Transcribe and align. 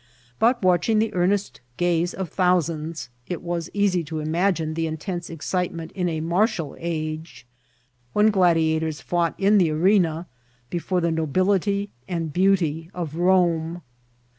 But, 0.39 0.63
watching 0.63 0.97
the 0.97 1.13
earnest 1.13 1.61
gaze 1.77 2.15
of 2.15 2.29
thousands, 2.29 3.09
it 3.27 3.43
was 3.43 3.69
easy 3.71 4.03
to 4.05 4.17
imagine 4.19 4.73
the 4.73 4.87
intense 4.87 5.29
excitement 5.29 5.91
in 5.91 6.09
a 6.09 6.21
martial 6.21 6.75
age, 6.79 7.45
when 8.11 8.31
gladiators 8.31 8.99
fought 8.99 9.35
in 9.39 9.59
the 9.59 9.69
arena 9.69 10.25
before 10.71 11.01
the 11.01 11.11
nobility 11.11 11.91
and 12.07 12.33
beauty 12.33 12.89
of 12.95 13.13
Rome. 13.17 13.83